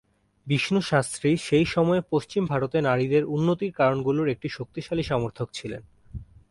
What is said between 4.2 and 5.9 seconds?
একটি শক্তিশালী সমর্থক ছিলেন।